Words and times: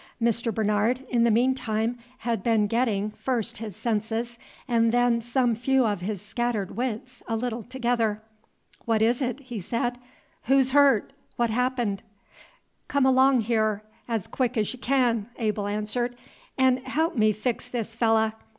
Mr. 0.19 0.51
Bernard, 0.51 1.05
in 1.09 1.25
the 1.25 1.29
mean 1.29 1.53
time, 1.53 1.99
had 2.17 2.41
been 2.41 2.65
getting, 2.65 3.11
first 3.11 3.59
his 3.59 3.75
senses, 3.75 4.39
and 4.67 4.91
then 4.91 5.21
some 5.21 5.53
few 5.53 5.85
of 5.85 6.01
his 6.01 6.19
scattered 6.23 6.75
wits, 6.75 7.21
a 7.27 7.35
little 7.37 7.61
together. 7.61 8.19
"What 8.85 9.03
is 9.03 9.21
it?" 9.21 9.39
he 9.41 9.59
said. 9.59 9.99
"Who'shurt? 10.47 11.13
What's 11.35 11.53
happened?" 11.53 12.01
"Come 12.87 13.05
along 13.05 13.41
here 13.41 13.83
'z 14.11 14.25
quick 14.31 14.55
'z 14.55 14.73
y' 14.75 14.81
ken," 14.81 15.29
Abel 15.37 15.67
answered, 15.67 16.15
"'n' 16.57 16.77
haalp 16.77 17.15
me 17.15 17.31
fix 17.31 17.69
this 17.69 17.93
fellah. 17.93 18.33